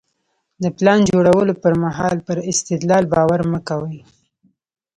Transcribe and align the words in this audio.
د 0.63 0.65
پلان 0.77 0.99
جوړولو 1.09 1.53
پر 1.63 1.73
مهال 1.83 2.15
پر 2.27 2.37
استدلال 2.51 3.03
باور 3.13 3.41
مه 3.51 3.59
کوئ. 3.69 3.97